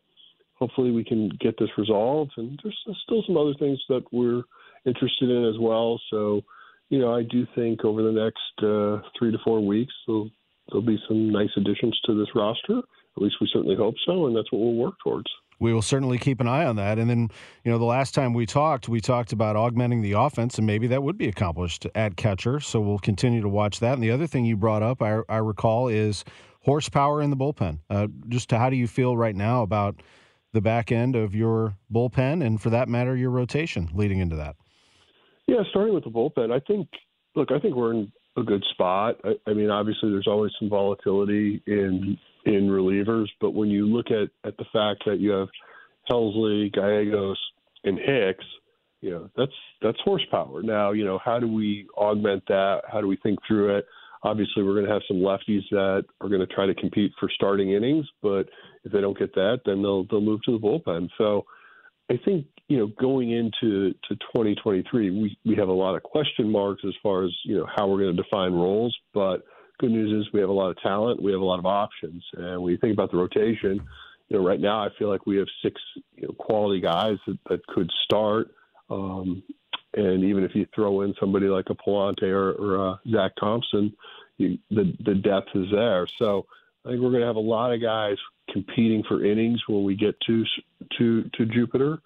[0.64, 2.32] hopefully we can get this resolved.
[2.38, 4.42] And there's still some other things that we're
[4.86, 6.00] interested in as well.
[6.10, 6.40] So,
[6.88, 10.30] you know, I do think over the next uh, three to four weeks there'll,
[10.70, 12.78] there'll be some nice additions to this roster.
[12.78, 15.26] At least we certainly hope so, and that's what we'll work towards.
[15.60, 16.98] We will certainly keep an eye on that.
[16.98, 17.28] And then,
[17.62, 20.86] you know, the last time we talked, we talked about augmenting the offense, and maybe
[20.88, 22.58] that would be accomplished at catcher.
[22.58, 23.92] So we'll continue to watch that.
[23.92, 26.24] And the other thing you brought up, I, I recall, is
[26.62, 27.80] horsepower in the bullpen.
[27.90, 30.02] Uh, just how do you feel right now about
[30.54, 34.56] the back end of your bullpen and, for that matter, your rotation leading into that?
[35.46, 36.88] Yeah, starting with the bullpen, I think.
[37.36, 39.16] Look, I think we're in a good spot.
[39.24, 44.06] I, I mean, obviously, there's always some volatility in in relievers, but when you look
[44.10, 45.48] at at the fact that you have
[46.10, 47.38] Helsley, Gallegos,
[47.84, 48.44] and Hicks,
[49.00, 50.62] you know that's that's horsepower.
[50.62, 52.82] Now, you know, how do we augment that?
[52.90, 53.86] How do we think through it?
[54.22, 57.28] Obviously, we're going to have some lefties that are going to try to compete for
[57.34, 58.48] starting innings, but
[58.84, 61.08] if they don't get that, then they'll they'll move to the bullpen.
[61.18, 61.44] So,
[62.10, 66.50] I think you know going into to 2023, we we have a lot of question
[66.50, 68.96] marks as far as you know how we're going to define roles.
[69.12, 69.44] But
[69.80, 72.22] good news is we have a lot of talent, we have a lot of options,
[72.34, 73.80] and when you think about the rotation,
[74.28, 75.80] you know right now I feel like we have six
[76.16, 78.48] you know, quality guys that, that could start.
[78.90, 79.42] Um,
[79.96, 83.94] and even if you throw in somebody like a Pallante or, or uh, Zach Thompson,
[84.38, 86.06] you, the the depth is there.
[86.18, 86.46] So
[86.84, 88.16] I think we're going to have a lot of guys
[88.54, 90.44] competing for innings when we get to
[90.98, 91.98] to to Jupiter.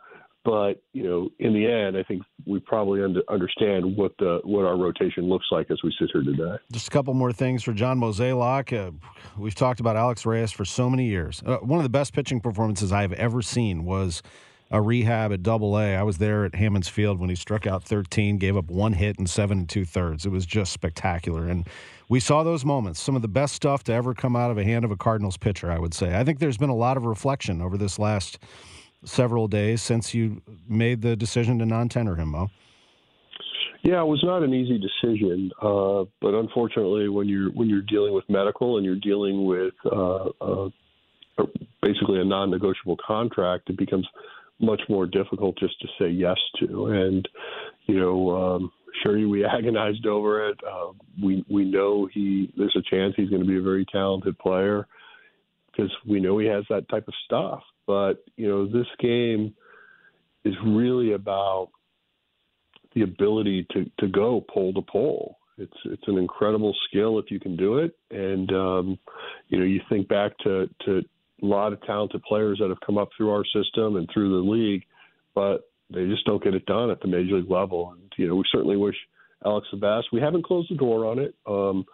[0.44, 4.64] But you know, in the end, I think we probably under, understand what the what
[4.64, 6.56] our rotation looks like as we sit here today.
[6.72, 8.72] Just a couple more things for John Mozeliak.
[8.72, 8.92] Uh,
[9.36, 11.42] we've talked about Alex Reyes for so many years.
[11.44, 14.22] Uh, one of the best pitching performances I've ever seen was
[14.70, 15.96] a rehab at Double A.
[15.96, 19.18] I was there at Hammons Field when he struck out 13, gave up one hit
[19.18, 20.24] and seven and two thirds.
[20.24, 21.66] It was just spectacular, and
[22.08, 23.00] we saw those moments.
[23.00, 25.36] Some of the best stuff to ever come out of a hand of a Cardinals
[25.36, 26.18] pitcher, I would say.
[26.18, 28.38] I think there's been a lot of reflection over this last
[29.04, 32.50] several days since you made the decision to non-tender him, Mo.
[33.82, 38.12] Yeah, it was not an easy decision, uh, but unfortunately, when you're when you're dealing
[38.12, 40.68] with medical and you're dealing with uh, uh,
[41.80, 44.06] basically a non-negotiable contract, it becomes
[44.60, 46.86] much more difficult just to say yes to.
[46.86, 47.28] And
[47.86, 50.58] you know, um, sure, we agonized over it.
[50.66, 54.38] Uh, we we know he there's a chance he's going to be a very talented
[54.38, 54.86] player
[55.70, 57.62] because we know he has that type of stuff.
[57.86, 59.54] But you know, this game
[60.44, 61.70] is really about
[62.94, 65.38] the ability to to go pole to pole.
[65.56, 67.96] It's it's an incredible skill if you can do it.
[68.10, 68.98] And um,
[69.48, 71.02] you know, you think back to to
[71.42, 74.50] a lot of talented players that have come up through our system and through the
[74.50, 74.84] league,
[75.34, 77.92] but they just don't get it done at the major league level.
[77.92, 78.96] And you know, we certainly wish
[79.44, 80.08] Alex the best.
[80.12, 81.34] We haven't closed the door on it.
[81.46, 81.84] Um,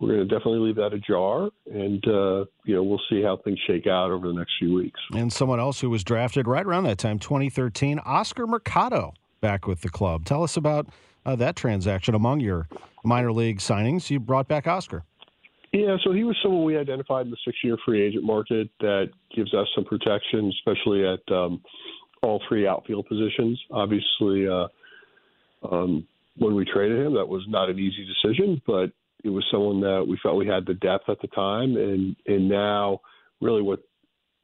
[0.00, 3.58] we're going to definitely leave that ajar, and uh, you know we'll see how things
[3.66, 4.98] shake out over the next few weeks.
[5.14, 9.82] And someone else who was drafted right around that time, 2013, Oscar Mercado, back with
[9.82, 10.24] the club.
[10.24, 10.88] Tell us about
[11.26, 12.66] uh, that transaction among your
[13.04, 14.08] minor league signings.
[14.08, 15.04] You brought back Oscar.
[15.72, 19.54] Yeah, so he was someone we identified in the six-year free agent market that gives
[19.54, 21.62] us some protection, especially at um,
[22.22, 23.60] all three outfield positions.
[23.70, 24.68] Obviously, uh,
[25.70, 26.06] um,
[26.36, 28.90] when we traded him, that was not an easy decision, but
[29.24, 32.48] it was someone that we felt we had the depth at the time, and and
[32.48, 33.00] now
[33.40, 33.80] really what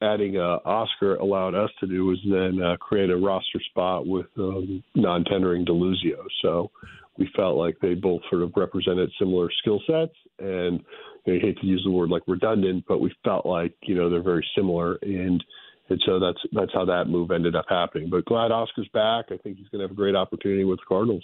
[0.01, 4.27] adding uh, Oscar allowed us to do was then uh, create a roster spot with
[4.37, 6.23] um, non-tendering DeLuzio.
[6.43, 6.69] So
[7.17, 10.79] we felt like they both sort of represented similar skill sets, and
[11.25, 14.21] I hate to use the word like redundant, but we felt like you know they're
[14.21, 15.43] very similar, and
[15.89, 18.09] and so that's that's how that move ended up happening.
[18.09, 19.25] But glad Oscar's back.
[19.31, 21.23] I think he's going to have a great opportunity with the Cardinals.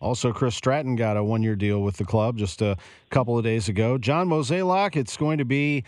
[0.00, 2.76] Also, Chris Stratton got a one year deal with the club just a
[3.10, 3.98] couple of days ago.
[3.98, 5.84] John Mozeliak, it's going to be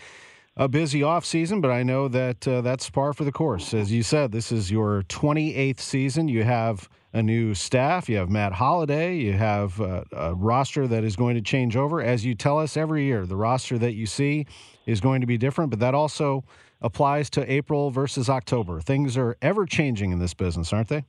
[0.57, 3.73] a busy offseason, but I know that uh, that's par for the course.
[3.73, 6.27] As you said, this is your 28th season.
[6.27, 11.03] You have a new staff, you have Matt Holliday, you have a, a roster that
[11.03, 12.01] is going to change over.
[12.01, 14.45] As you tell us every year, the roster that you see
[14.85, 16.43] is going to be different, but that also
[16.81, 18.81] applies to April versus October.
[18.81, 21.05] Things are ever changing in this business, aren't they?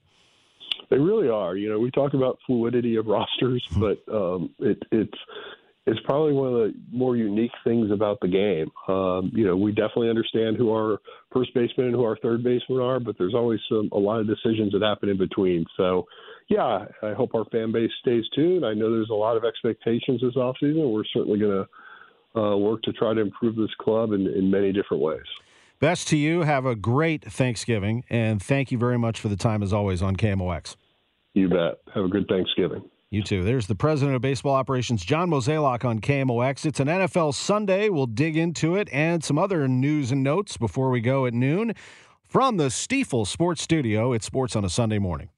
[0.91, 1.57] They really are.
[1.57, 3.81] You know, we talk about fluidity of rosters, hmm.
[3.81, 5.19] but um, it, it's
[5.87, 8.71] it's probably one of the more unique things about the game.
[8.95, 10.99] Um, you know, we definitely understand who our
[11.33, 14.29] first baseman and who our third baseman are, but there's always some a lot of
[14.29, 15.65] decisions that happen in between.
[15.77, 16.07] So,
[16.49, 18.65] yeah, I hope our fan base stays tuned.
[18.65, 20.93] I know there's a lot of expectations this offseason.
[20.93, 24.73] We're certainly going to uh, work to try to improve this club in, in many
[24.73, 25.21] different ways.
[25.83, 26.43] Best to you.
[26.43, 30.15] Have a great Thanksgiving, and thank you very much for the time as always on
[30.15, 30.77] KMOX.
[31.35, 31.81] You bet.
[31.93, 32.89] Have a good Thanksgiving.
[33.11, 33.43] You too.
[33.43, 36.67] There's the president of baseball operations, John Mozeliak, on KMOX.
[36.67, 37.89] It's an NFL Sunday.
[37.89, 41.75] We'll dig into it and some other news and notes before we go at noon.
[42.23, 45.31] From the Stifel Sports Studio, it's Sports on a Sunday morning.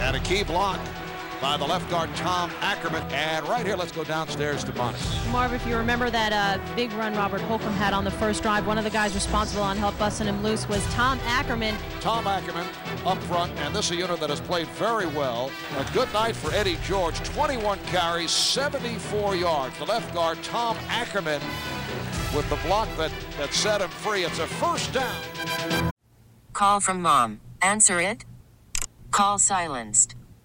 [0.00, 0.80] And a key block
[1.42, 3.02] by the left guard Tom Ackerman.
[3.10, 4.96] And right here, let's go downstairs to Bonnie.
[5.32, 8.64] Marv, if you remember that uh, big run Robert Holcombe had on the first drive,
[8.64, 11.74] one of the guys responsible on help busting him loose was Tom Ackerman.
[12.00, 12.66] Tom Ackerman
[13.04, 15.50] up front, and this is a unit that has played very well.
[15.78, 17.18] A good night for Eddie George.
[17.24, 19.76] 21 carries, 74 yards.
[19.78, 21.42] The left guard Tom Ackerman
[22.32, 24.22] with the block that, that set him free.
[24.22, 25.90] It's a first down.
[26.52, 27.40] Call from mom.
[27.60, 28.24] Answer it.
[29.10, 30.14] Call silenced.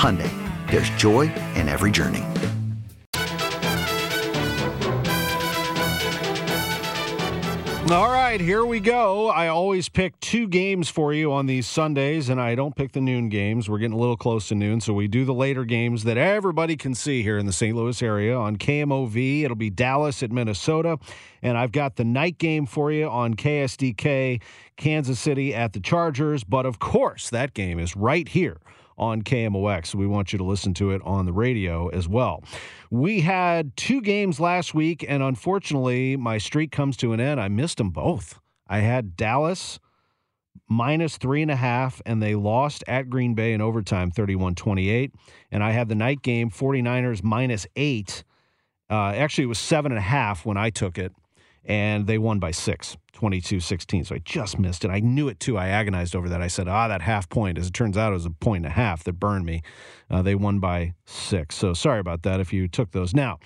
[0.00, 0.32] Hyundai,
[0.70, 1.24] there's joy
[1.56, 2.24] in every journey.
[7.92, 9.28] All right, here we go.
[9.28, 13.02] I always pick two games for you on these Sundays, and I don't pick the
[13.02, 13.68] noon games.
[13.68, 16.78] We're getting a little close to noon, so we do the later games that everybody
[16.78, 17.76] can see here in the St.
[17.76, 19.42] Louis area on KMOV.
[19.42, 20.98] It'll be Dallas at Minnesota,
[21.42, 24.40] and I've got the night game for you on KSDK,
[24.78, 26.42] Kansas City at the Chargers.
[26.42, 28.56] But of course, that game is right here
[29.00, 29.94] on KMOX.
[29.94, 32.44] We want you to listen to it on the radio as well.
[32.90, 37.40] We had two games last week, and unfortunately, my streak comes to an end.
[37.40, 38.38] I missed them both.
[38.68, 39.80] I had Dallas
[40.68, 45.12] minus three and a half, and they lost at Green Bay in overtime 31 28.
[45.50, 48.22] And I had the night game 49ers minus eight.
[48.90, 51.12] Uh, actually, it was seven and a half when I took it,
[51.64, 52.96] and they won by six.
[53.20, 54.04] 22 16.
[54.04, 54.90] So I just missed it.
[54.90, 55.58] I knew it too.
[55.58, 56.40] I agonized over that.
[56.40, 57.58] I said, ah, that half point.
[57.58, 59.60] As it turns out, it was a point and a half that burned me.
[60.10, 61.54] Uh, they won by six.
[61.54, 63.12] So sorry about that if you took those.
[63.12, 63.38] Now,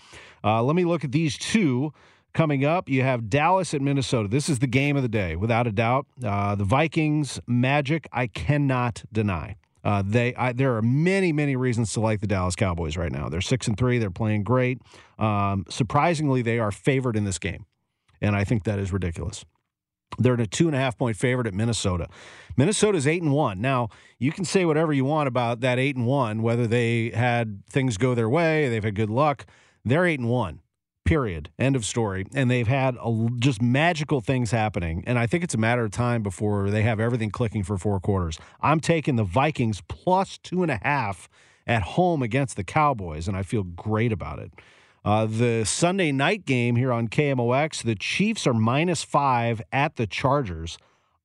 [0.45, 1.93] uh, let me look at these two.
[2.35, 4.29] Coming up, you have Dallas at Minnesota.
[4.29, 6.07] This is the game of the day, without a doubt.
[6.25, 9.55] Uh, the Vikings magic, I cannot deny.
[9.85, 13.29] Uh, they I, there are many many reasons to like the Dallas Cowboys right now.
[13.29, 13.99] They're six and three.
[13.99, 14.81] They're playing great.
[15.18, 17.66] Um, surprisingly, they are favored in this game,
[18.20, 19.45] and I think that is ridiculous.
[20.18, 22.08] They're a two and a half point favorite at Minnesota.
[22.56, 23.60] Minnesota's eight and one.
[23.60, 23.88] Now
[24.18, 27.96] you can say whatever you want about that eight and one, whether they had things
[27.96, 29.46] go their way, they've had good luck.
[29.84, 30.60] They're eight and one.
[31.04, 31.50] Period.
[31.58, 32.24] End of story.
[32.34, 35.04] And they've had a, just magical things happening.
[35.06, 38.00] And I think it's a matter of time before they have everything clicking for four
[38.00, 38.38] quarters.
[38.62, 41.28] I'm taking the Vikings plus two and a half
[41.66, 44.52] at home against the Cowboys, and I feel great about it.
[45.05, 50.07] Uh, the Sunday night game here on KMOX, the Chiefs are minus five at the
[50.07, 50.78] Chargers.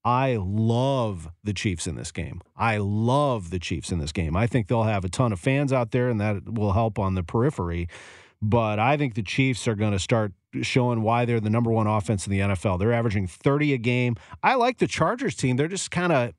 [0.04, 2.42] I love the Chiefs in this game.
[2.58, 4.36] I love the Chiefs in this game.
[4.36, 7.16] I think they'll have a ton of fans out there, and that will help on
[7.16, 7.88] the periphery.
[8.42, 11.88] But I think the Chiefs are going to start showing why they're the number one
[11.88, 12.80] offense in the NFL.
[12.80, 14.16] They're averaging 30 a game.
[14.42, 15.58] I like the Chargers team.
[15.58, 16.34] They're just kind of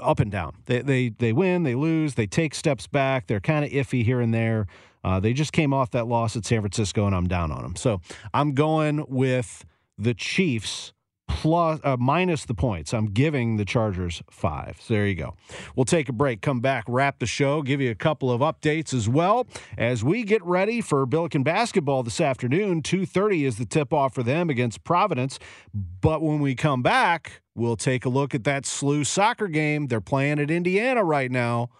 [0.00, 0.56] up and down.
[0.66, 3.26] They, they they win, they lose, they take steps back.
[3.26, 4.66] They're kind of iffy here and there.
[5.04, 7.76] Uh, they just came off that loss at San Francisco, and I'm down on them.
[7.76, 8.00] So
[8.32, 9.64] I'm going with
[9.98, 10.92] the Chiefs
[11.28, 12.92] plus uh, minus the points.
[12.92, 14.76] I'm giving the Chargers five.
[14.80, 15.34] So there you go.
[15.74, 18.92] We'll take a break, come back, wrap the show, give you a couple of updates
[18.92, 19.46] as well
[19.78, 22.82] as we get ready for Billiken basketball this afternoon.
[22.82, 25.38] 2:30 is the tip off for them against Providence.
[25.74, 29.86] But when we come back, we'll take a look at that SLU soccer game.
[29.86, 31.70] They're playing at Indiana right now.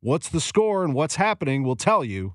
[0.00, 1.62] What's the score and what's happening?
[1.62, 2.34] We'll tell you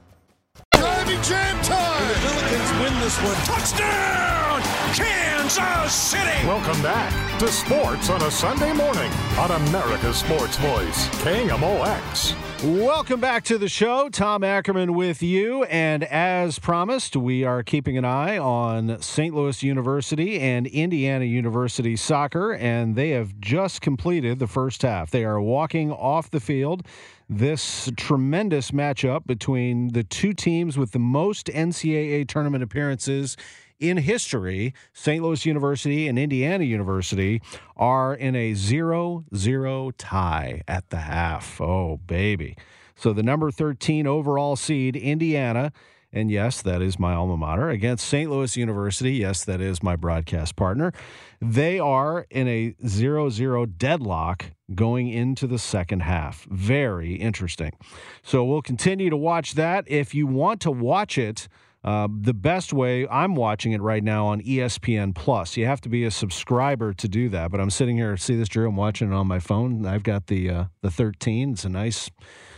[3.11, 3.35] This one.
[3.45, 4.61] Touchdown!
[4.93, 6.47] Kansas Kansas City.
[6.47, 12.35] Welcome back to Sports on a Sunday morning on America's Sports Voice, KMOX.
[12.79, 14.07] Welcome back to the show.
[14.07, 15.63] Tom Ackerman with you.
[15.65, 19.35] And as promised, we are keeping an eye on St.
[19.35, 25.11] Louis University and Indiana University soccer, and they have just completed the first half.
[25.11, 26.85] They are walking off the field.
[27.33, 33.37] This tremendous matchup between the two teams with the most NCAA tournament appearances
[33.79, 35.23] in history, St.
[35.23, 37.41] Louis University and Indiana University
[37.77, 41.61] are in a 0 0 tie at the half.
[41.61, 42.57] Oh, baby.
[42.97, 45.71] So the number 13 overall seed, Indiana,
[46.13, 48.29] and yes, that is my alma mater, against St.
[48.29, 49.13] Louis University.
[49.13, 50.91] Yes, that is my broadcast partner.
[51.39, 56.45] They are in a 0 0 deadlock going into the second half.
[56.49, 57.71] Very interesting.
[58.23, 59.85] So we'll continue to watch that.
[59.87, 61.47] If you want to watch it,
[61.83, 65.57] uh, the best way I'm watching it right now on ESPN Plus.
[65.57, 67.49] You have to be a subscriber to do that.
[67.51, 68.69] But I'm sitting here, see this, Drew?
[68.69, 69.85] I'm watching it on my phone.
[69.85, 71.53] I've got the uh, the 13.
[71.53, 72.11] It's a nice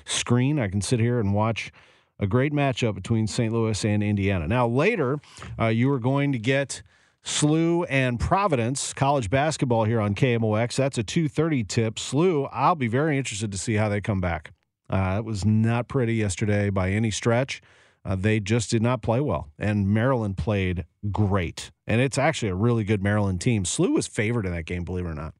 [0.06, 0.60] screen.
[0.60, 1.72] I can sit here and watch
[2.20, 3.52] a great matchup between St.
[3.52, 4.48] Louis and Indiana.
[4.48, 5.20] Now later,
[5.60, 6.84] uh, you are going to get
[7.26, 10.76] SLU and Providence college basketball here on KMOX.
[10.76, 11.96] That's a 2:30 tip.
[11.96, 12.50] SLU.
[12.52, 14.52] I'll be very interested to see how they come back.
[14.90, 17.62] Uh, it was not pretty yesterday by any stretch.
[18.06, 21.72] Uh, they just did not play well, and Maryland played great.
[21.88, 23.64] And it's actually a really good Maryland team.
[23.64, 25.34] SLU was favored in that game, believe it or not.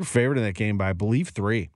[0.00, 1.68] Favored in that game by, I believe, three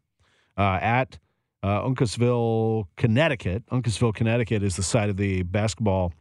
[0.56, 1.18] uh, at
[1.66, 3.64] uh, Uncasville, Connecticut.
[3.72, 6.12] Uncasville, Connecticut is the site of the Basketball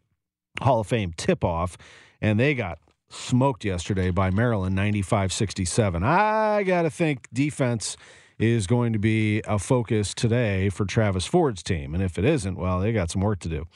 [0.60, 1.78] Hall of Fame tip off,
[2.20, 2.80] and they got
[3.10, 6.04] smoked yesterday by Maryland 95 67.
[6.04, 7.96] I got to think defense
[8.39, 11.93] is going to be a focus today for Travis Ford's team.
[11.93, 13.68] And if it isn't, well, they got some work to do.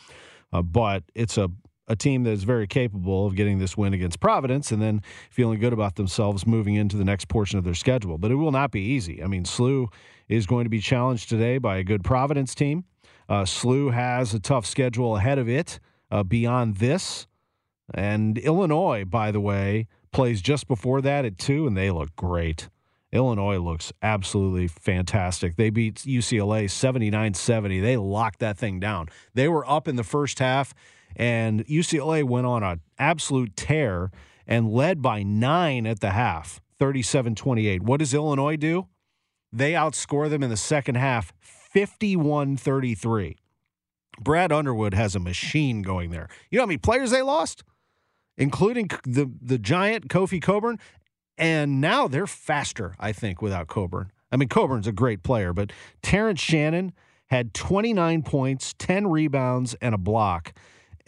[0.52, 1.52] Uh, but it's a,
[1.90, 5.60] a team that is very capable of getting this win against Providence and then feeling
[5.60, 8.18] good about themselves moving into the next portion of their schedule.
[8.18, 9.22] But it will not be easy.
[9.24, 9.92] I mean, SLU
[10.28, 12.86] is going to be challenged today by a good Providence team.
[13.28, 15.80] Uh, SLU has a tough schedule ahead of it
[16.12, 17.28] uh, beyond this.
[17.94, 22.70] And Illinois, by the way, plays just before that at two, and they look great.
[23.12, 25.56] Illinois looks absolutely fantastic.
[25.56, 27.80] They beat UCLA 79 70.
[27.80, 29.08] They locked that thing down.
[29.34, 30.74] They were up in the first half,
[31.16, 34.12] and UCLA went on an absolute tear
[34.48, 37.84] and led by nine at the half 37 28.
[37.84, 38.88] What does Illinois do?
[39.52, 43.38] They outscore them in the second half 51 33.
[44.20, 46.28] Brad Underwood has a machine going there.
[46.50, 47.64] You know how many players they lost?
[48.38, 50.80] Including the, the giant Kofi Cockburn.
[51.38, 54.12] and now they're faster, I think, without Cockburn.
[54.32, 56.94] I mean, Cockburn's a great player, but Terrence Shannon
[57.28, 60.54] had 29 points, 10 rebounds, and a block.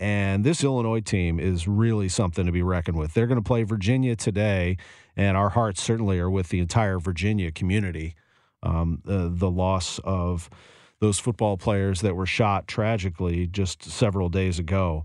[0.02, 3.14] And this Illinois team is really something to be reckoned with.
[3.14, 4.78] They're going to play Virginia today,
[5.16, 8.16] and our hearts certainly are with the entire Virginia community.
[8.64, 10.50] Um, the, the loss of
[11.02, 15.04] those football players that were shot tragically just several days ago.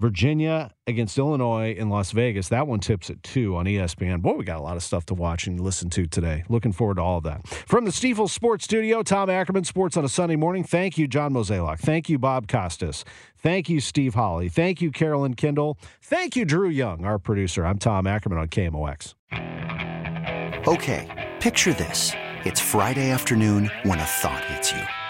[0.00, 2.48] Virginia against Illinois in Las Vegas.
[2.48, 4.22] That one tips at 2 on ESPN.
[4.22, 6.42] Boy, we got a lot of stuff to watch and listen to today.
[6.48, 7.46] Looking forward to all of that.
[7.46, 10.64] From the Stifel Sports Studio, Tom Ackerman, Sports on a Sunday morning.
[10.64, 11.80] Thank you, John Mozeliak.
[11.80, 13.04] Thank you, Bob Costas.
[13.36, 14.48] Thank you, Steve Holly.
[14.48, 15.78] Thank you, Carolyn Kindle.
[16.02, 17.66] Thank you, Drew Young, our producer.
[17.66, 19.14] I'm Tom Ackerman on KMOX.
[20.66, 22.12] Okay, picture this.
[22.44, 25.09] It's Friday afternoon when a thought hits you.